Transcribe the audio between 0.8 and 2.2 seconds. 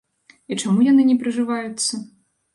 яны не прыжываюцца?